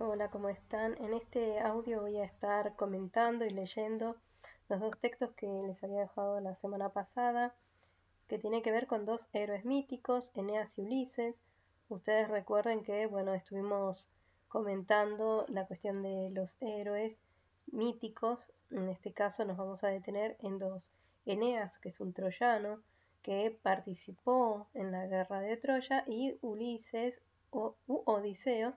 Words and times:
Hola, 0.00 0.30
¿cómo 0.30 0.48
están? 0.48 0.96
En 1.02 1.12
este 1.12 1.58
audio 1.58 2.02
voy 2.02 2.18
a 2.18 2.24
estar 2.24 2.76
comentando 2.76 3.44
y 3.44 3.50
leyendo 3.50 4.14
los 4.68 4.78
dos 4.78 4.96
textos 5.00 5.32
que 5.34 5.48
les 5.48 5.82
había 5.82 6.02
dejado 6.02 6.38
la 6.38 6.54
semana 6.54 6.90
pasada, 6.90 7.52
que 8.28 8.38
tiene 8.38 8.62
que 8.62 8.70
ver 8.70 8.86
con 8.86 9.06
dos 9.06 9.28
héroes 9.32 9.64
míticos, 9.64 10.30
Eneas 10.36 10.78
y 10.78 10.82
Ulises. 10.82 11.34
Ustedes 11.88 12.28
recuerden 12.28 12.84
que, 12.84 13.08
bueno, 13.08 13.34
estuvimos 13.34 14.06
comentando 14.46 15.44
la 15.48 15.66
cuestión 15.66 16.00
de 16.04 16.30
los 16.30 16.56
héroes 16.62 17.18
míticos. 17.72 18.38
En 18.70 18.88
este 18.90 19.12
caso 19.12 19.44
nos 19.44 19.56
vamos 19.56 19.82
a 19.82 19.88
detener 19.88 20.36
en 20.38 20.60
dos. 20.60 20.92
Eneas, 21.26 21.76
que 21.80 21.88
es 21.88 21.98
un 21.98 22.12
troyano 22.12 22.84
que 23.22 23.58
participó 23.64 24.68
en 24.74 24.92
la 24.92 25.08
guerra 25.08 25.40
de 25.40 25.56
Troya, 25.56 26.04
y 26.06 26.38
Ulises 26.40 27.20
o 27.50 27.74
Odiseo, 27.86 28.74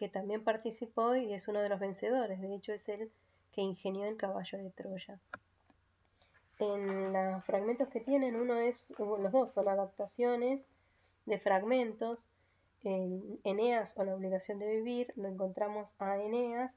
que 0.00 0.08
también 0.08 0.42
participó 0.42 1.14
y 1.14 1.34
es 1.34 1.46
uno 1.46 1.60
de 1.60 1.68
los 1.68 1.78
vencedores. 1.78 2.40
De 2.40 2.54
hecho, 2.54 2.72
es 2.72 2.88
el 2.88 3.10
que 3.52 3.60
ingenió 3.60 4.06
el 4.06 4.16
caballo 4.16 4.56
de 4.56 4.70
Troya. 4.70 5.18
En 6.58 7.12
los 7.12 7.44
fragmentos 7.44 7.86
que 7.90 8.00
tienen, 8.00 8.34
uno 8.34 8.56
es, 8.56 8.82
los 8.98 9.30
dos 9.30 9.52
son 9.52 9.68
adaptaciones 9.68 10.62
de 11.26 11.38
fragmentos. 11.38 12.18
En 12.82 13.38
Eneas 13.44 13.92
o 13.98 14.04
la 14.04 14.14
obligación 14.14 14.58
de 14.58 14.74
vivir, 14.76 15.12
lo 15.16 15.28
encontramos 15.28 15.94
a 15.98 16.16
Eneas 16.16 16.72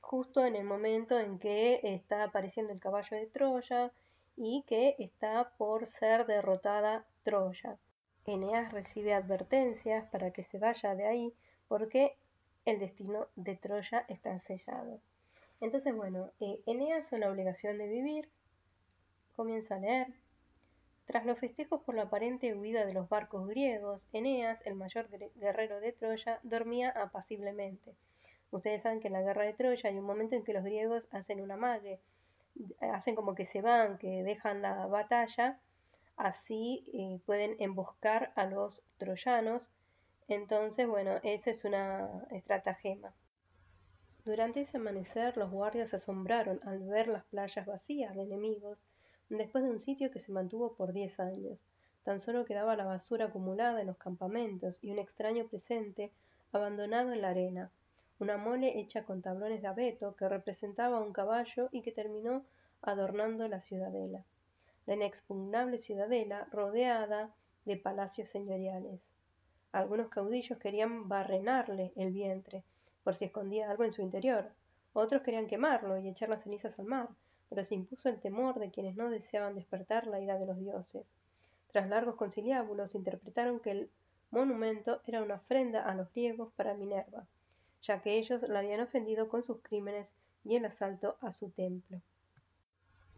justo 0.00 0.44
en 0.44 0.54
el 0.54 0.64
momento 0.64 1.18
en 1.18 1.40
que 1.40 1.80
está 1.82 2.22
apareciendo 2.22 2.72
el 2.72 2.78
caballo 2.78 3.16
de 3.16 3.26
Troya 3.26 3.90
y 4.36 4.62
que 4.68 4.94
está 5.00 5.50
por 5.58 5.86
ser 5.86 6.24
derrotada 6.24 7.04
Troya. 7.24 7.78
Eneas 8.26 8.72
recibe 8.72 9.12
advertencias 9.12 10.08
para 10.12 10.30
que 10.30 10.44
se 10.44 10.60
vaya 10.60 10.94
de 10.94 11.04
ahí 11.04 11.34
porque 11.66 12.16
el 12.70 12.78
destino 12.78 13.28
de 13.34 13.56
Troya 13.56 14.04
está 14.08 14.38
sellado. 14.40 15.00
Entonces, 15.60 15.94
bueno, 15.94 16.30
Eneas 16.66 17.08
con 17.08 17.20
la 17.20 17.30
obligación 17.30 17.78
de 17.78 17.88
vivir 17.88 18.28
comienza 19.34 19.76
a 19.76 19.78
leer. 19.78 20.08
Tras 21.06 21.24
los 21.24 21.38
festejos 21.38 21.82
por 21.82 21.94
la 21.94 22.02
aparente 22.02 22.54
huida 22.54 22.84
de 22.84 22.92
los 22.92 23.08
barcos 23.08 23.48
griegos, 23.48 24.06
Eneas, 24.12 24.60
el 24.66 24.74
mayor 24.74 25.08
guerrero 25.36 25.80
de 25.80 25.92
Troya, 25.92 26.40
dormía 26.42 26.90
apaciblemente. 26.90 27.94
Ustedes 28.50 28.82
saben 28.82 29.00
que 29.00 29.08
en 29.08 29.14
la 29.14 29.22
guerra 29.22 29.44
de 29.44 29.54
Troya 29.54 29.88
hay 29.88 29.96
un 29.96 30.04
momento 30.04 30.36
en 30.36 30.44
que 30.44 30.52
los 30.52 30.64
griegos 30.64 31.08
hacen 31.10 31.40
una 31.40 31.56
mague, 31.56 32.00
hacen 32.80 33.14
como 33.14 33.34
que 33.34 33.46
se 33.46 33.62
van, 33.62 33.96
que 33.96 34.22
dejan 34.22 34.60
la 34.60 34.86
batalla, 34.86 35.58
así 36.16 36.84
eh, 36.92 37.18
pueden 37.24 37.56
emboscar 37.60 38.32
a 38.36 38.44
los 38.44 38.82
troyanos 38.98 39.70
entonces, 40.28 40.86
bueno, 40.86 41.18
esa 41.22 41.50
es 41.50 41.64
una 41.64 42.08
estratagema. 42.30 43.12
Durante 44.26 44.60
ese 44.60 44.76
amanecer 44.76 45.38
los 45.38 45.50
guardias 45.50 45.88
se 45.88 45.96
asombraron 45.96 46.60
al 46.64 46.80
ver 46.80 47.08
las 47.08 47.24
playas 47.24 47.64
vacías 47.64 48.14
de 48.14 48.24
enemigos 48.24 48.78
después 49.30 49.64
de 49.64 49.70
un 49.70 49.80
sitio 49.80 50.10
que 50.10 50.20
se 50.20 50.32
mantuvo 50.32 50.74
por 50.74 50.92
diez 50.92 51.18
años. 51.18 51.58
Tan 52.04 52.20
solo 52.20 52.44
quedaba 52.44 52.76
la 52.76 52.84
basura 52.84 53.26
acumulada 53.26 53.80
en 53.80 53.86
los 53.86 53.96
campamentos 53.96 54.78
y 54.82 54.90
un 54.90 54.98
extraño 54.98 55.46
presente 55.48 56.12
abandonado 56.52 57.12
en 57.12 57.22
la 57.22 57.30
arena, 57.30 57.70
una 58.18 58.36
mole 58.36 58.78
hecha 58.80 59.04
con 59.04 59.22
tablones 59.22 59.62
de 59.62 59.68
abeto 59.68 60.14
que 60.16 60.28
representaba 60.28 61.00
un 61.00 61.14
caballo 61.14 61.68
y 61.72 61.80
que 61.80 61.92
terminó 61.92 62.44
adornando 62.82 63.48
la 63.48 63.62
ciudadela, 63.62 64.24
la 64.86 64.94
inexpugnable 64.94 65.78
ciudadela 65.78 66.48
rodeada 66.50 67.30
de 67.64 67.76
palacios 67.76 68.28
señoriales. 68.28 69.00
Algunos 69.72 70.08
caudillos 70.08 70.58
querían 70.58 71.08
barrenarle 71.08 71.92
el 71.96 72.12
vientre, 72.12 72.64
por 73.04 73.16
si 73.16 73.26
escondía 73.26 73.70
algo 73.70 73.84
en 73.84 73.92
su 73.92 74.02
interior. 74.02 74.50
Otros 74.92 75.22
querían 75.22 75.46
quemarlo 75.46 75.98
y 75.98 76.08
echar 76.08 76.28
las 76.28 76.42
cenizas 76.42 76.78
al 76.78 76.86
mar, 76.86 77.08
pero 77.48 77.64
se 77.64 77.74
impuso 77.74 78.08
el 78.08 78.20
temor 78.20 78.58
de 78.58 78.70
quienes 78.70 78.96
no 78.96 79.10
deseaban 79.10 79.54
despertar 79.54 80.06
la 80.06 80.20
ira 80.20 80.38
de 80.38 80.46
los 80.46 80.58
dioses. 80.58 81.06
Tras 81.70 81.88
largos 81.88 82.16
conciliábulos, 82.16 82.94
interpretaron 82.94 83.60
que 83.60 83.70
el 83.70 83.90
monumento 84.30 85.00
era 85.06 85.22
una 85.22 85.36
ofrenda 85.36 85.84
a 85.84 85.94
los 85.94 86.12
griegos 86.12 86.52
para 86.54 86.74
Minerva, 86.74 87.26
ya 87.82 88.02
que 88.02 88.18
ellos 88.18 88.42
la 88.42 88.60
habían 88.60 88.80
ofendido 88.80 89.28
con 89.28 89.42
sus 89.42 89.60
crímenes 89.62 90.08
y 90.44 90.56
el 90.56 90.64
asalto 90.64 91.16
a 91.20 91.32
su 91.32 91.50
templo. 91.50 92.00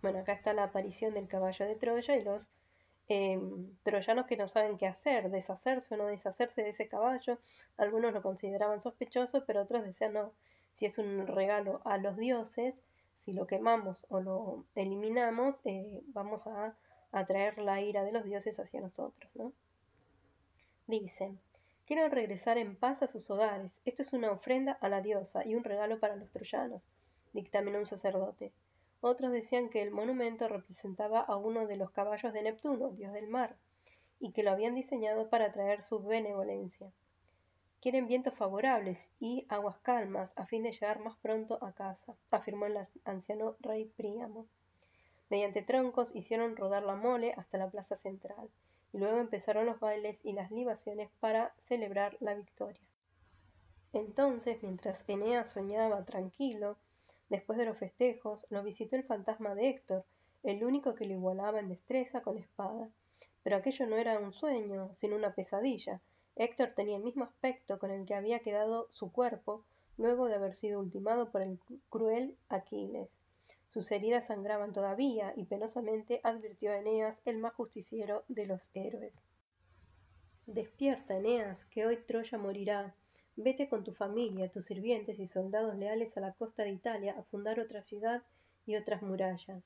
Bueno, 0.02 0.20
acá 0.20 0.32
está 0.32 0.52
la 0.52 0.64
aparición 0.64 1.14
del 1.14 1.28
caballo 1.28 1.66
de 1.66 1.76
Troya 1.76 2.16
y 2.16 2.24
los 2.24 2.48
Em, 3.12 3.76
troyanos 3.82 4.26
que 4.28 4.36
no 4.36 4.46
saben 4.46 4.78
qué 4.78 4.86
hacer, 4.86 5.30
deshacerse 5.30 5.92
o 5.94 5.98
no 5.98 6.06
deshacerse 6.06 6.62
de 6.62 6.70
ese 6.70 6.86
caballo. 6.86 7.40
Algunos 7.76 8.12
lo 8.14 8.22
consideraban 8.22 8.80
sospechoso, 8.80 9.44
pero 9.46 9.62
otros 9.62 9.82
decían 9.82 10.12
no, 10.12 10.32
si 10.76 10.86
es 10.86 10.96
un 10.96 11.26
regalo 11.26 11.80
a 11.84 11.98
los 11.98 12.16
dioses, 12.16 12.76
si 13.24 13.32
lo 13.32 13.48
quemamos 13.48 14.06
o 14.10 14.20
lo 14.20 14.64
eliminamos, 14.76 15.56
eh, 15.64 16.02
vamos 16.14 16.46
a 16.46 16.76
atraer 17.10 17.58
la 17.58 17.80
ira 17.80 18.04
de 18.04 18.12
los 18.12 18.24
dioses 18.24 18.60
hacia 18.60 18.80
nosotros. 18.80 19.28
¿no? 19.34 19.52
Dicen, 20.86 21.40
quieren 21.86 22.12
regresar 22.12 22.58
en 22.58 22.76
paz 22.76 23.02
a 23.02 23.08
sus 23.08 23.28
hogares. 23.28 23.72
Esto 23.84 24.02
es 24.02 24.12
una 24.12 24.30
ofrenda 24.30 24.78
a 24.80 24.88
la 24.88 25.00
diosa 25.00 25.44
y 25.44 25.56
un 25.56 25.64
regalo 25.64 25.98
para 25.98 26.14
los 26.14 26.30
troyanos, 26.30 26.86
dictaminó 27.32 27.80
un 27.80 27.88
sacerdote. 27.88 28.52
Otros 29.02 29.32
decían 29.32 29.70
que 29.70 29.82
el 29.82 29.90
monumento 29.90 30.46
representaba 30.46 31.20
a 31.20 31.36
uno 31.36 31.66
de 31.66 31.76
los 31.76 31.90
caballos 31.90 32.32
de 32.32 32.42
Neptuno, 32.42 32.90
dios 32.90 33.12
del 33.12 33.28
mar, 33.28 33.56
y 34.18 34.32
que 34.32 34.42
lo 34.42 34.50
habían 34.50 34.74
diseñado 34.74 35.30
para 35.30 35.46
atraer 35.46 35.82
su 35.82 36.02
benevolencia. 36.02 36.92
Quieren 37.80 38.06
vientos 38.06 38.34
favorables 38.34 38.98
y 39.18 39.46
aguas 39.48 39.78
calmas 39.78 40.30
a 40.36 40.44
fin 40.44 40.62
de 40.62 40.72
llegar 40.72 41.00
más 41.00 41.16
pronto 41.18 41.58
a 41.64 41.72
casa, 41.72 42.14
afirmó 42.30 42.66
el 42.66 42.76
anciano 43.04 43.56
rey 43.60 43.86
Príamo. 43.96 44.46
Mediante 45.30 45.62
troncos 45.62 46.14
hicieron 46.14 46.56
rodar 46.56 46.82
la 46.82 46.94
mole 46.94 47.32
hasta 47.38 47.56
la 47.56 47.70
plaza 47.70 47.96
central, 47.96 48.50
y 48.92 48.98
luego 48.98 49.18
empezaron 49.18 49.64
los 49.64 49.80
bailes 49.80 50.22
y 50.26 50.34
las 50.34 50.50
libaciones 50.50 51.10
para 51.20 51.54
celebrar 51.68 52.18
la 52.20 52.34
victoria. 52.34 52.82
Entonces, 53.94 54.62
mientras 54.62 55.02
Eneas 55.08 55.50
soñaba 55.50 56.04
tranquilo, 56.04 56.76
Después 57.30 57.58
de 57.58 57.64
los 57.64 57.78
festejos, 57.78 58.44
lo 58.50 58.62
visitó 58.62 58.96
el 58.96 59.04
fantasma 59.04 59.54
de 59.54 59.70
Héctor, 59.70 60.04
el 60.42 60.62
único 60.64 60.94
que 60.94 61.06
lo 61.06 61.14
igualaba 61.14 61.60
en 61.60 61.68
destreza 61.68 62.20
con 62.20 62.36
espada. 62.36 62.90
Pero 63.42 63.56
aquello 63.56 63.86
no 63.86 63.96
era 63.96 64.18
un 64.18 64.32
sueño, 64.32 64.92
sino 64.94 65.16
una 65.16 65.34
pesadilla. 65.34 66.00
Héctor 66.36 66.72
tenía 66.74 66.96
el 66.96 67.04
mismo 67.04 67.24
aspecto 67.24 67.78
con 67.78 67.90
el 67.90 68.04
que 68.04 68.14
había 68.14 68.40
quedado 68.40 68.88
su 68.90 69.12
cuerpo 69.12 69.64
luego 69.96 70.26
de 70.26 70.34
haber 70.34 70.54
sido 70.54 70.80
ultimado 70.80 71.30
por 71.30 71.42
el 71.42 71.58
cruel 71.88 72.36
Aquiles. 72.48 73.08
Sus 73.68 73.92
heridas 73.92 74.26
sangraban 74.26 74.72
todavía, 74.72 75.32
y 75.36 75.44
penosamente 75.44 76.20
advirtió 76.24 76.72
a 76.72 76.78
Eneas, 76.78 77.16
el 77.24 77.38
más 77.38 77.54
justiciero 77.54 78.24
de 78.26 78.46
los 78.46 78.68
héroes. 78.74 79.12
Despierta, 80.46 81.16
Eneas, 81.16 81.64
que 81.66 81.86
hoy 81.86 81.98
Troya 81.98 82.38
morirá. 82.38 82.94
Vete 83.42 83.70
con 83.70 83.84
tu 83.84 83.94
familia, 83.94 84.50
tus 84.50 84.66
sirvientes 84.66 85.18
y 85.18 85.26
soldados 85.26 85.74
leales 85.74 86.14
a 86.14 86.20
la 86.20 86.34
costa 86.34 86.62
de 86.62 86.72
Italia 86.72 87.14
a 87.18 87.22
fundar 87.22 87.58
otra 87.58 87.82
ciudad 87.82 88.22
y 88.66 88.76
otras 88.76 89.00
murallas. 89.00 89.64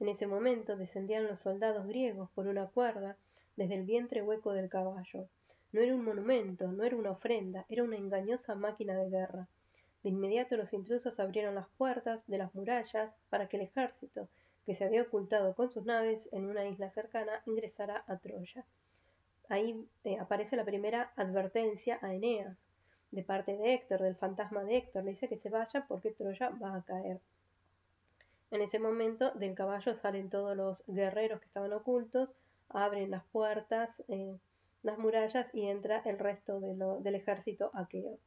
En 0.00 0.08
ese 0.08 0.26
momento 0.26 0.76
descendían 0.76 1.28
los 1.28 1.38
soldados 1.38 1.86
griegos 1.86 2.28
por 2.30 2.48
una 2.48 2.66
cuerda 2.66 3.16
desde 3.54 3.76
el 3.76 3.84
vientre 3.84 4.20
hueco 4.20 4.52
del 4.52 4.68
caballo. 4.68 5.28
No 5.70 5.80
era 5.80 5.94
un 5.94 6.04
monumento, 6.04 6.72
no 6.72 6.82
era 6.82 6.96
una 6.96 7.12
ofrenda, 7.12 7.64
era 7.68 7.84
una 7.84 7.96
engañosa 7.96 8.56
máquina 8.56 8.96
de 8.96 9.10
guerra. 9.10 9.46
De 10.02 10.08
inmediato 10.08 10.56
los 10.56 10.72
intrusos 10.72 11.20
abrieron 11.20 11.54
las 11.54 11.68
puertas 11.78 12.26
de 12.26 12.38
las 12.38 12.52
murallas 12.52 13.14
para 13.30 13.48
que 13.48 13.58
el 13.58 13.62
ejército, 13.62 14.28
que 14.66 14.74
se 14.74 14.84
había 14.84 15.02
ocultado 15.02 15.54
con 15.54 15.70
sus 15.70 15.84
naves 15.84 16.28
en 16.32 16.46
una 16.46 16.66
isla 16.66 16.90
cercana, 16.90 17.42
ingresara 17.46 18.02
a 18.08 18.16
Troya. 18.16 18.64
Ahí 19.48 19.86
eh, 20.02 20.18
aparece 20.18 20.56
la 20.56 20.64
primera 20.64 21.12
advertencia 21.14 22.00
a 22.02 22.12
Eneas, 22.12 22.58
de 23.10 23.22
parte 23.22 23.56
de 23.56 23.74
Héctor, 23.74 24.02
del 24.02 24.16
fantasma 24.16 24.64
de 24.64 24.76
Héctor, 24.76 25.04
le 25.04 25.12
dice 25.12 25.28
que 25.28 25.38
se 25.38 25.48
vaya 25.50 25.86
porque 25.88 26.12
Troya 26.12 26.50
va 26.50 26.76
a 26.76 26.82
caer. 26.82 27.20
En 28.50 28.62
ese 28.62 28.78
momento 28.78 29.30
del 29.32 29.54
caballo 29.54 29.94
salen 29.94 30.30
todos 30.30 30.56
los 30.56 30.82
guerreros 30.86 31.40
que 31.40 31.46
estaban 31.46 31.72
ocultos, 31.72 32.34
abren 32.70 33.10
las 33.10 33.24
puertas, 33.26 33.90
eh, 34.08 34.38
las 34.82 34.98
murallas 34.98 35.46
y 35.54 35.66
entra 35.66 36.00
el 36.04 36.18
resto 36.18 36.60
del 36.60 37.14
ejército 37.14 37.70
aqueo. 37.74 38.18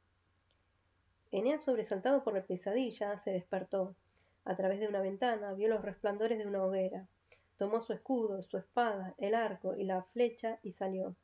Eneas, 1.31 1.63
sobresaltado 1.63 2.23
por 2.23 2.33
la 2.33 2.43
pesadilla, 2.43 3.17
se 3.19 3.31
despertó. 3.31 3.95
A 4.43 4.55
través 4.55 4.79
de 4.79 4.87
una 4.87 5.01
ventana 5.01 5.53
vio 5.53 5.69
los 5.69 5.81
resplandores 5.81 6.37
de 6.37 6.45
una 6.45 6.63
hoguera. 6.63 7.07
Tomó 7.57 7.81
su 7.81 7.93
escudo, 7.93 8.43
su 8.43 8.57
espada, 8.57 9.13
el 9.17 9.33
arco 9.33 9.75
y 9.75 9.85
la 9.85 10.03
flecha 10.03 10.59
y 10.61 10.73
salió. 10.73 11.15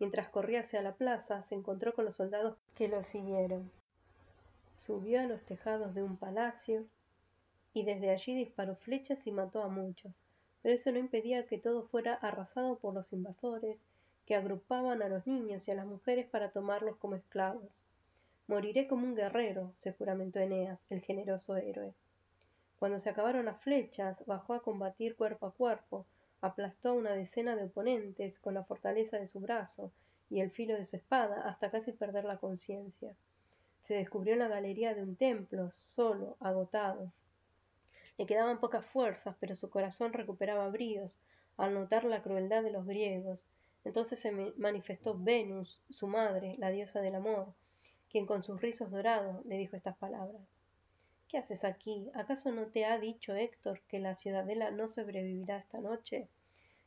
Mientras 0.00 0.30
corría 0.30 0.60
hacia 0.60 0.80
la 0.80 0.94
plaza, 0.94 1.42
se 1.44 1.54
encontró 1.54 1.94
con 1.94 2.06
los 2.06 2.16
soldados 2.16 2.56
que 2.74 2.88
lo 2.88 3.04
siguieron. 3.04 3.70
Subió 4.74 5.20
a 5.20 5.24
los 5.24 5.42
tejados 5.42 5.94
de 5.94 6.02
un 6.02 6.16
palacio 6.16 6.86
y 7.74 7.84
desde 7.84 8.10
allí 8.10 8.34
disparó 8.34 8.76
flechas 8.76 9.18
y 9.26 9.30
mató 9.30 9.62
a 9.62 9.68
muchos, 9.68 10.12
pero 10.62 10.74
eso 10.74 10.90
no 10.90 10.98
impedía 10.98 11.46
que 11.46 11.58
todo 11.58 11.82
fuera 11.82 12.14
arrasado 12.14 12.78
por 12.78 12.94
los 12.94 13.12
invasores, 13.12 13.76
que 14.24 14.34
agrupaban 14.34 15.02
a 15.02 15.08
los 15.08 15.26
niños 15.26 15.68
y 15.68 15.70
a 15.70 15.74
las 15.74 15.86
mujeres 15.86 16.26
para 16.30 16.50
tomarlos 16.50 16.96
como 16.96 17.16
esclavos. 17.16 17.82
Moriré 18.48 18.88
como 18.88 19.06
un 19.06 19.14
guerrero, 19.14 19.72
se 19.76 19.92
juramentó 19.92 20.40
Eneas, 20.40 20.80
el 20.88 21.02
generoso 21.02 21.56
héroe. 21.56 21.92
Cuando 22.78 23.00
se 23.00 23.10
acabaron 23.10 23.44
las 23.44 23.60
flechas, 23.60 24.24
bajó 24.26 24.54
a 24.54 24.62
combatir 24.62 25.14
cuerpo 25.14 25.46
a 25.46 25.52
cuerpo, 25.52 26.06
aplastó 26.40 26.90
a 26.90 26.94
una 26.94 27.12
decena 27.12 27.56
de 27.56 27.64
oponentes 27.64 28.38
con 28.38 28.54
la 28.54 28.64
fortaleza 28.64 29.18
de 29.18 29.26
su 29.26 29.40
brazo 29.40 29.92
y 30.30 30.40
el 30.40 30.50
filo 30.50 30.74
de 30.74 30.86
su 30.86 30.96
espada 30.96 31.48
hasta 31.48 31.70
casi 31.70 31.92
perder 31.92 32.24
la 32.24 32.38
conciencia. 32.38 33.14
Se 33.86 33.94
descubrió 33.94 34.34
en 34.34 34.38
la 34.38 34.48
galería 34.48 34.94
de 34.94 35.02
un 35.02 35.16
templo, 35.16 35.72
solo, 35.94 36.36
agotado. 36.40 37.12
Le 38.16 38.26
quedaban 38.26 38.60
pocas 38.60 38.86
fuerzas, 38.86 39.34
pero 39.40 39.56
su 39.56 39.70
corazón 39.70 40.12
recuperaba 40.12 40.68
bríos 40.68 41.18
al 41.56 41.74
notar 41.74 42.04
la 42.04 42.22
crueldad 42.22 42.62
de 42.62 42.70
los 42.70 42.86
griegos. 42.86 43.44
Entonces 43.84 44.20
se 44.20 44.30
manifestó 44.30 45.18
Venus, 45.18 45.80
su 45.88 46.06
madre, 46.06 46.54
la 46.58 46.70
diosa 46.70 47.00
del 47.00 47.16
amor, 47.16 47.52
quien 48.10 48.26
con 48.26 48.42
sus 48.42 48.60
rizos 48.60 48.90
dorados 48.90 49.44
le 49.46 49.56
dijo 49.56 49.76
estas 49.76 49.96
palabras. 49.96 50.42
¿Qué 51.30 51.38
haces 51.38 51.62
aquí? 51.62 52.10
¿Acaso 52.14 52.50
no 52.50 52.66
te 52.66 52.84
ha 52.84 52.98
dicho 52.98 53.36
Héctor 53.36 53.80
que 53.86 54.00
la 54.00 54.16
ciudadela 54.16 54.72
no 54.72 54.88
sobrevivirá 54.88 55.58
esta 55.58 55.78
noche? 55.78 56.26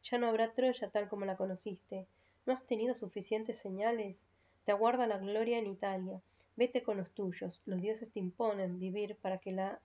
Ya 0.04 0.18
no 0.18 0.28
habrá 0.28 0.52
Troya 0.52 0.90
tal 0.90 1.08
como 1.08 1.24
la 1.24 1.38
conociste. 1.38 2.08
¿No 2.46 2.52
has 2.52 2.66
tenido 2.66 2.94
suficientes 2.94 3.58
señales? 3.60 4.18
Te 4.66 4.74
aguarda 4.74 5.08
la 5.08 5.18
gloria 5.18 5.60
en 5.60 5.68
Italia. 5.68 6.20
Vete 6.58 6.84
con 6.84 6.98
los 6.98 7.14
tuyos. 7.14 7.62
Los 7.66 7.82
dioses 7.82 8.12
te 8.12 8.20
imponen 8.20 8.80
vivir 8.80 9.16
para 9.16 9.38
que 9.38 9.54
la 9.54 9.80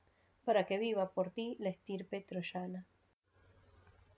para 0.44 0.66
que 0.66 0.78
viva 0.78 1.10
por 1.10 1.30
ti 1.30 1.56
la 1.60 1.68
estirpe 1.68 2.22
troyana. 2.22 2.84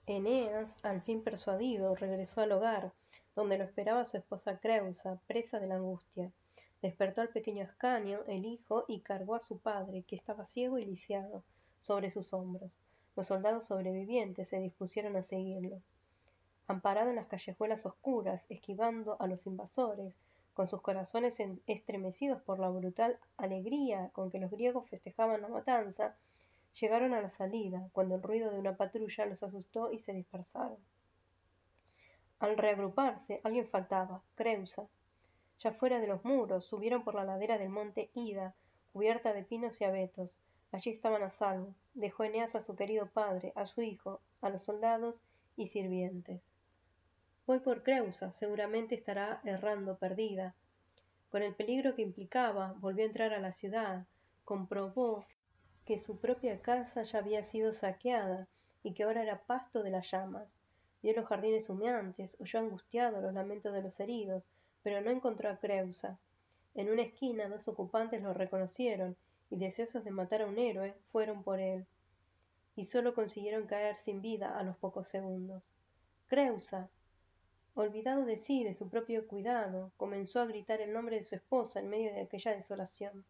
Eneas, 0.07 0.69
al 0.81 1.03
fin 1.03 1.21
persuadido, 1.21 1.93
regresó 1.93 2.41
al 2.41 2.53
hogar, 2.53 2.93
donde 3.35 3.59
lo 3.59 3.63
esperaba 3.63 4.05
su 4.05 4.17
esposa 4.17 4.57
Creusa, 4.57 5.19
presa 5.27 5.59
de 5.59 5.67
la 5.67 5.75
angustia. 5.75 6.31
Despertó 6.81 7.21
al 7.21 7.29
pequeño 7.29 7.63
Ascanio, 7.63 8.25
el 8.25 8.45
hijo, 8.45 8.85
y 8.87 9.01
cargó 9.01 9.35
a 9.35 9.41
su 9.41 9.59
padre, 9.59 10.03
que 10.03 10.15
estaba 10.15 10.47
ciego 10.47 10.79
y 10.79 10.85
lisiado, 10.85 11.43
sobre 11.81 12.09
sus 12.09 12.33
hombros. 12.33 12.71
Los 13.15 13.27
soldados 13.27 13.67
sobrevivientes 13.67 14.49
se 14.49 14.59
dispusieron 14.59 15.15
a 15.15 15.23
seguirlo. 15.23 15.81
Amparado 16.67 17.09
en 17.09 17.17
las 17.17 17.27
callejuelas 17.27 17.85
oscuras, 17.85 18.43
esquivando 18.49 19.17
a 19.19 19.27
los 19.27 19.45
invasores, 19.45 20.15
con 20.53 20.67
sus 20.67 20.81
corazones 20.81 21.35
estremecidos 21.67 22.41
por 22.41 22.59
la 22.59 22.69
brutal 22.69 23.17
alegría 23.37 24.09
con 24.13 24.29
que 24.31 24.39
los 24.39 24.51
griegos 24.51 24.89
festejaban 24.89 25.41
la 25.41 25.47
matanza, 25.47 26.15
llegaron 26.79 27.13
a 27.13 27.21
la 27.21 27.29
salida, 27.31 27.89
cuando 27.93 28.15
el 28.15 28.23
ruido 28.23 28.51
de 28.51 28.59
una 28.59 28.75
patrulla 28.75 29.25
los 29.25 29.43
asustó 29.43 29.91
y 29.91 29.99
se 29.99 30.13
dispersaron. 30.13 30.77
Al 32.39 32.57
reagruparse, 32.57 33.39
alguien 33.43 33.67
faltaba, 33.67 34.23
Creusa, 34.35 34.87
ya 35.63 35.73
fuera 35.73 35.99
de 35.99 36.07
los 36.07 36.25
muros, 36.25 36.65
subieron 36.65 37.03
por 37.03 37.15
la 37.15 37.23
ladera 37.23 37.57
del 37.57 37.69
monte 37.69 38.09
Ida, 38.13 38.55
cubierta 38.93 39.33
de 39.33 39.43
pinos 39.43 39.79
y 39.79 39.83
abetos. 39.83 40.37
Allí 40.71 40.91
estaban 40.91 41.23
a 41.23 41.31
salvo. 41.31 41.75
Dejó 41.93 42.23
Eneas 42.23 42.55
a 42.55 42.61
su 42.61 42.75
querido 42.75 43.07
padre, 43.07 43.51
a 43.55 43.65
su 43.65 43.81
hijo, 43.81 44.21
a 44.41 44.49
los 44.49 44.63
soldados 44.63 45.21
y 45.57 45.67
sirvientes. 45.67 46.41
Voy 47.45 47.59
por 47.59 47.83
Creusa, 47.83 48.31
seguramente 48.33 48.95
estará 48.95 49.41
errando 49.43 49.97
perdida. 49.97 50.55
Con 51.29 51.43
el 51.43 51.53
peligro 51.53 51.95
que 51.95 52.01
implicaba, 52.01 52.75
volvió 52.79 53.03
a 53.03 53.07
entrar 53.07 53.33
a 53.33 53.39
la 53.39 53.53
ciudad, 53.53 54.05
comprobó 54.45 55.25
que 55.85 55.99
su 55.99 56.19
propia 56.19 56.61
casa 56.61 57.03
ya 57.03 57.19
había 57.19 57.43
sido 57.43 57.73
saqueada 57.73 58.47
y 58.83 58.93
que 58.93 59.03
ahora 59.03 59.23
era 59.23 59.41
pasto 59.43 59.83
de 59.83 59.91
las 59.91 60.09
llamas. 60.11 60.47
Vio 61.01 61.13
los 61.13 61.27
jardines 61.27 61.69
humeantes, 61.69 62.37
oyó 62.39 62.59
angustiado 62.59 63.21
los 63.21 63.33
lamentos 63.33 63.73
de 63.73 63.81
los 63.81 63.99
heridos, 63.99 64.49
pero 64.83 65.01
no 65.01 65.11
encontró 65.11 65.49
a 65.49 65.57
Creusa. 65.57 66.17
En 66.75 66.89
una 66.89 67.01
esquina 67.01 67.49
dos 67.49 67.67
ocupantes 67.67 68.21
lo 68.21 68.33
reconocieron 68.33 69.15
y 69.49 69.57
deseosos 69.57 70.03
de 70.03 70.11
matar 70.11 70.41
a 70.41 70.47
un 70.47 70.57
héroe 70.57 70.95
fueron 71.11 71.43
por 71.43 71.59
él 71.59 71.85
y 72.75 72.85
solo 72.85 73.13
consiguieron 73.13 73.67
caer 73.67 73.97
sin 74.05 74.21
vida 74.21 74.57
a 74.57 74.63
los 74.63 74.77
pocos 74.77 75.07
segundos. 75.07 75.63
Creusa. 76.27 76.89
Olvidado 77.73 78.25
de 78.25 78.37
sí, 78.37 78.63
de 78.63 78.75
su 78.75 78.89
propio 78.89 79.27
cuidado, 79.27 79.91
comenzó 79.97 80.39
a 80.39 80.45
gritar 80.45 80.81
el 80.81 80.93
nombre 80.93 81.17
de 81.17 81.23
su 81.23 81.35
esposa 81.35 81.79
en 81.79 81.89
medio 81.89 82.13
de 82.13 82.21
aquella 82.21 82.55
desolación. 82.55 83.25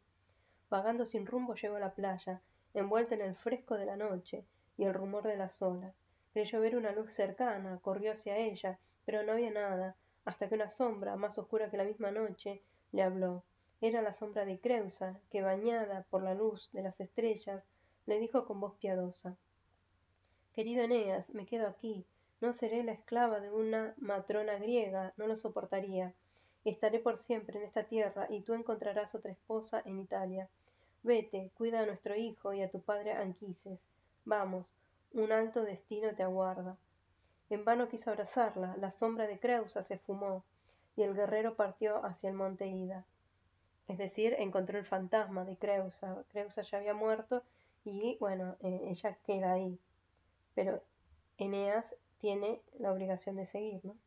Vagando 0.69 1.05
sin 1.05 1.25
rumbo 1.25 1.53
llegó 1.55 1.75
a 1.75 1.79
la 1.79 1.93
playa, 1.93 2.41
envuelto 2.73 3.13
en 3.13 3.21
el 3.21 3.35
fresco 3.35 3.75
de 3.75 3.85
la 3.85 3.97
noche 3.97 4.45
y 4.77 4.83
el 4.83 4.93
rumor 4.93 5.23
de 5.23 5.37
las 5.37 5.61
olas. 5.61 5.93
Creyó 6.33 6.59
ver 6.61 6.75
una 6.75 6.91
luz 6.91 7.13
cercana, 7.13 7.79
corrió 7.81 8.13
hacia 8.13 8.37
ella, 8.37 8.79
pero 9.05 9.23
no 9.23 9.33
había 9.33 9.51
nada, 9.51 9.95
hasta 10.25 10.47
que 10.47 10.55
una 10.55 10.69
sombra, 10.69 11.15
más 11.15 11.37
oscura 11.37 11.69
que 11.69 11.77
la 11.77 11.83
misma 11.83 12.11
noche, 12.11 12.61
le 12.91 13.03
habló. 13.03 13.43
Era 13.81 14.01
la 14.01 14.13
sombra 14.13 14.45
de 14.45 14.59
Creusa, 14.59 15.19
que, 15.31 15.41
bañada 15.41 16.05
por 16.09 16.23
la 16.23 16.35
luz 16.35 16.69
de 16.71 16.83
las 16.83 16.99
estrellas, 16.99 17.63
le 18.05 18.19
dijo 18.19 18.45
con 18.45 18.59
voz 18.59 18.75
piadosa 18.77 19.35
Querido 20.53 20.83
Eneas, 20.83 21.29
me 21.29 21.45
quedo 21.45 21.67
aquí. 21.67 22.05
No 22.41 22.53
seré 22.53 22.83
la 22.83 22.91
esclava 22.91 23.39
de 23.39 23.51
una 23.51 23.93
matrona 23.97 24.55
griega, 24.55 25.13
no 25.15 25.27
lo 25.27 25.37
soportaría. 25.37 26.13
Estaré 26.65 26.99
por 26.99 27.17
siempre 27.17 27.57
en 27.57 27.65
esta 27.65 27.85
tierra, 27.85 28.27
y 28.29 28.41
tú 28.41 28.53
encontrarás 28.53 29.15
otra 29.15 29.31
esposa 29.31 29.81
en 29.85 29.99
Italia. 29.99 30.49
Vete, 31.03 31.51
cuida 31.55 31.79
a 31.79 31.85
nuestro 31.85 32.15
hijo 32.15 32.53
y 32.53 32.61
a 32.61 32.69
tu 32.69 32.81
padre 32.81 33.13
Anquises. 33.13 33.79
Vamos, 34.25 34.75
un 35.13 35.31
alto 35.31 35.63
destino 35.63 36.13
te 36.15 36.23
aguarda. 36.23 36.77
En 37.51 37.65
vano 37.65 37.89
quiso 37.89 38.09
abrazarla, 38.09 38.77
la 38.77 38.91
sombra 38.91 39.27
de 39.27 39.37
Creusa 39.37 39.83
se 39.83 39.97
fumó, 39.97 40.45
y 40.95 41.03
el 41.03 41.13
guerrero 41.13 41.57
partió 41.57 41.97
hacia 42.05 42.29
el 42.29 42.33
monte 42.33 42.65
Ida. 42.65 43.03
Es 43.89 43.97
decir, 43.97 44.37
encontró 44.39 44.79
el 44.79 44.85
fantasma 44.85 45.43
de 45.43 45.57
Creusa. 45.57 46.23
Creusa 46.29 46.61
ya 46.61 46.77
había 46.77 46.93
muerto 46.93 47.43
y, 47.83 48.15
bueno, 48.21 48.55
eh, 48.61 48.87
ella 48.87 49.17
queda 49.25 49.51
ahí. 49.51 49.77
Pero 50.55 50.81
Eneas 51.37 51.85
tiene 52.19 52.61
la 52.79 52.93
obligación 52.93 53.35
de 53.35 53.45
seguir, 53.45 53.83
¿no? 53.83 53.97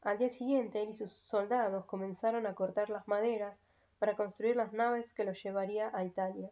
Al 0.00 0.16
día 0.16 0.30
siguiente, 0.30 0.80
él 0.80 0.88
y 0.88 0.94
sus 0.94 1.12
soldados 1.12 1.84
comenzaron 1.84 2.46
a 2.46 2.54
cortar 2.54 2.88
las 2.88 3.06
maderas 3.06 3.54
para 3.98 4.16
construir 4.16 4.56
las 4.56 4.72
naves 4.72 5.12
que 5.12 5.24
los 5.24 5.42
llevaría 5.42 5.90
a 5.92 6.06
Italia. 6.06 6.48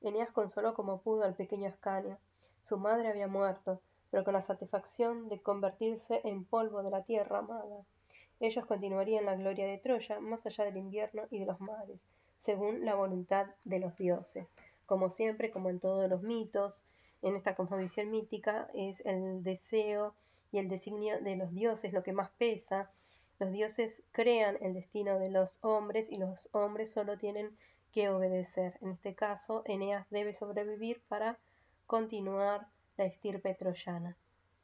Eneas 0.00 0.30
consoló 0.30 0.74
como 0.74 1.00
pudo 1.00 1.24
al 1.24 1.34
pequeño 1.34 1.66
Ascanio. 1.66 2.18
Su 2.62 2.78
madre 2.78 3.08
había 3.08 3.26
muerto, 3.26 3.80
pero 4.14 4.22
con 4.22 4.34
la 4.34 4.46
satisfacción 4.46 5.28
de 5.28 5.40
convertirse 5.40 6.20
en 6.22 6.44
polvo 6.44 6.84
de 6.84 6.90
la 6.90 7.02
tierra 7.02 7.40
amada. 7.40 7.84
Ellos 8.38 8.64
continuarían 8.64 9.24
la 9.24 9.34
gloria 9.34 9.66
de 9.66 9.78
Troya 9.78 10.20
más 10.20 10.46
allá 10.46 10.66
del 10.66 10.76
invierno 10.76 11.24
y 11.32 11.40
de 11.40 11.46
los 11.46 11.60
mares, 11.60 11.98
según 12.46 12.84
la 12.84 12.94
voluntad 12.94 13.48
de 13.64 13.80
los 13.80 13.96
dioses. 13.96 14.46
Como 14.86 15.10
siempre, 15.10 15.50
como 15.50 15.68
en 15.68 15.80
todos 15.80 16.08
los 16.08 16.22
mitos, 16.22 16.84
en 17.22 17.34
esta 17.34 17.56
composición 17.56 18.12
mítica 18.12 18.68
es 18.72 19.04
el 19.04 19.42
deseo 19.42 20.14
y 20.52 20.58
el 20.58 20.68
designio 20.68 21.20
de 21.20 21.34
los 21.34 21.52
dioses 21.52 21.92
lo 21.92 22.04
que 22.04 22.12
más 22.12 22.30
pesa. 22.38 22.92
Los 23.40 23.50
dioses 23.50 24.00
crean 24.12 24.58
el 24.60 24.74
destino 24.74 25.18
de 25.18 25.30
los 25.30 25.58
hombres 25.64 26.08
y 26.08 26.18
los 26.18 26.48
hombres 26.52 26.92
solo 26.92 27.18
tienen 27.18 27.50
que 27.90 28.10
obedecer. 28.10 28.78
En 28.80 28.92
este 28.92 29.16
caso, 29.16 29.64
Eneas 29.64 30.08
debe 30.10 30.34
sobrevivir 30.34 31.02
para 31.08 31.36
continuar 31.88 32.68
la 32.96 33.04
estirpe 33.06 33.54
troyana. 33.54 34.16